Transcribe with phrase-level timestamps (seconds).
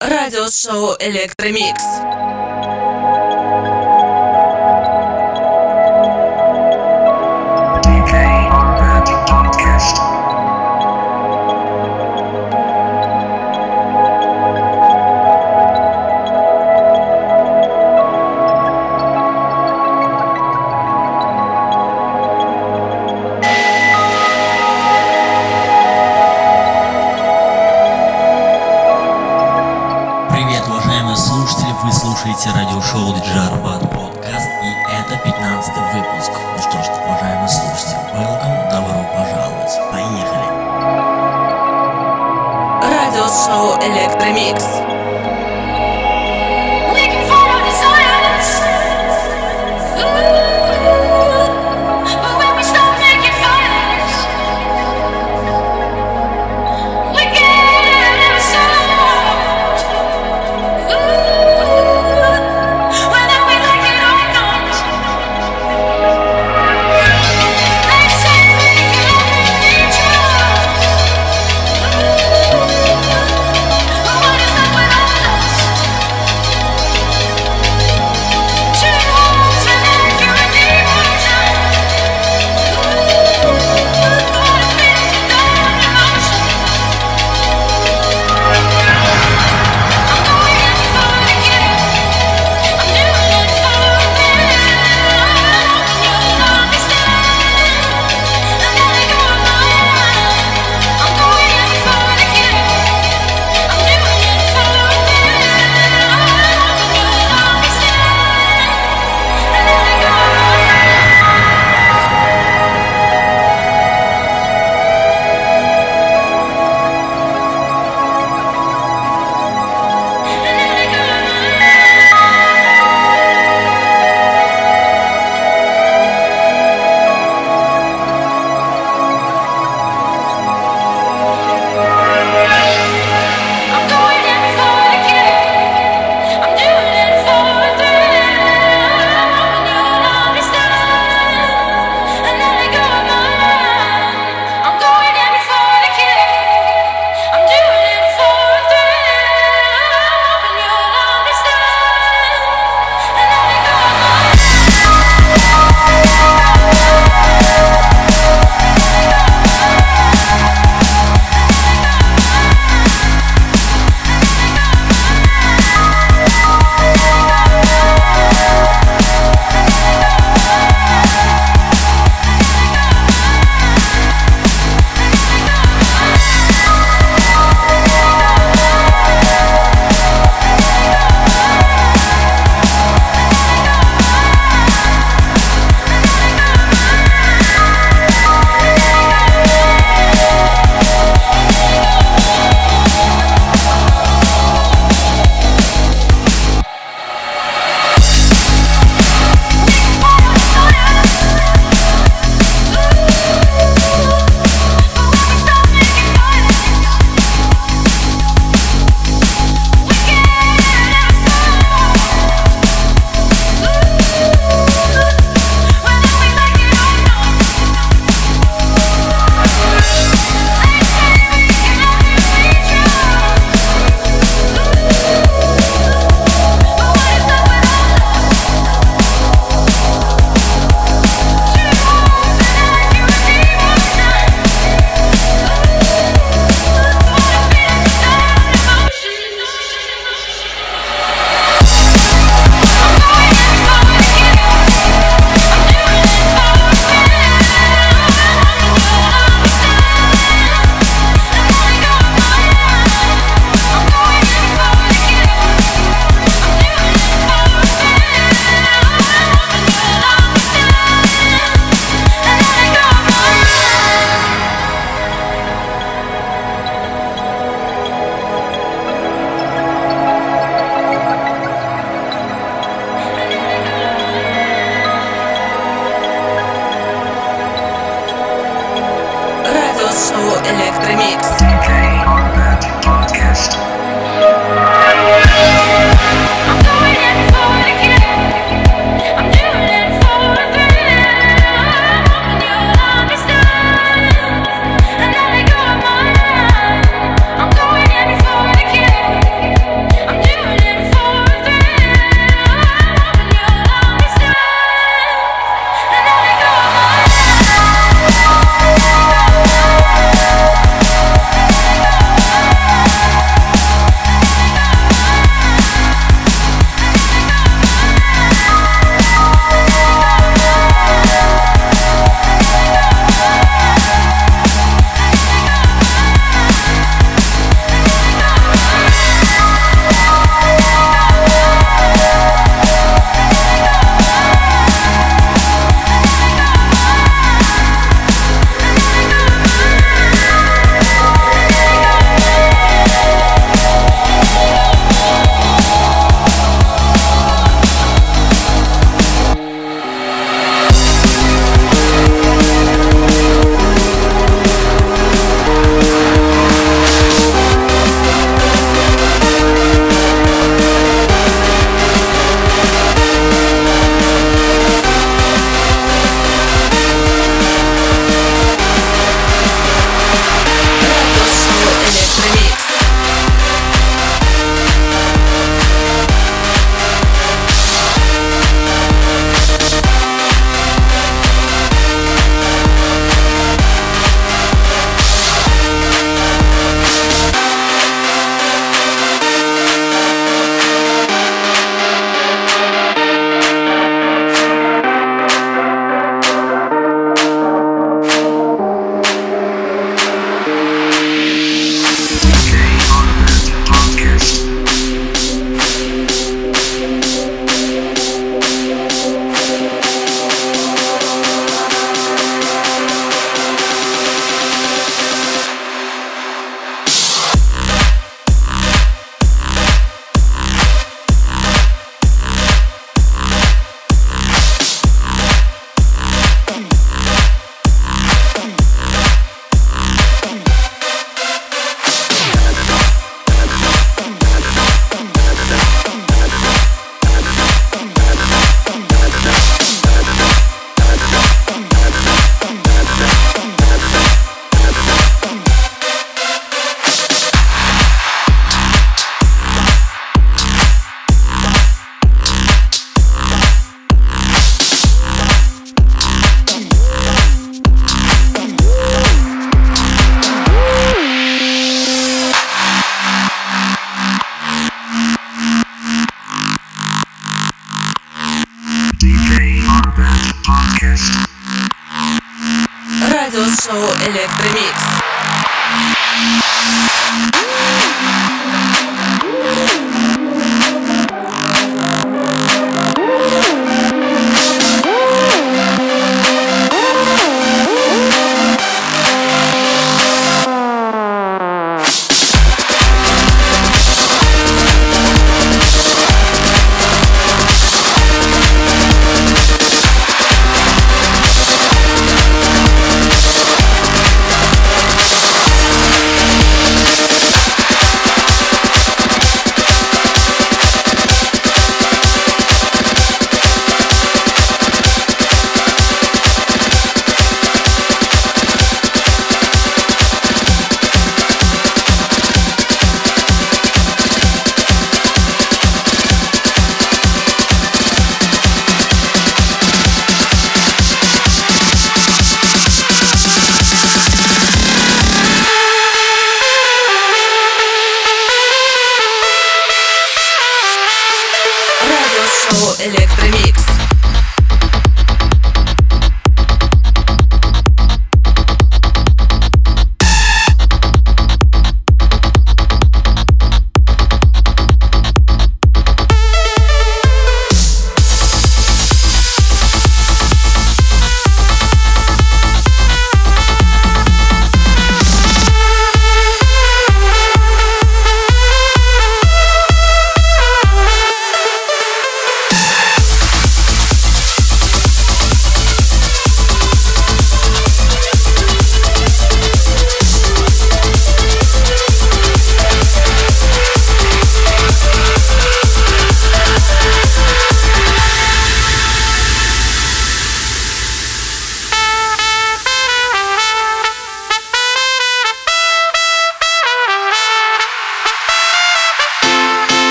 [0.00, 2.15] Радиошоу Электромикс.
[32.45, 33.46] Радиошоу DJ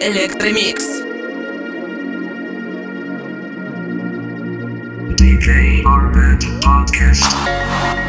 [0.00, 1.02] Electromix.
[5.16, 8.07] DJ Arbet Podcast.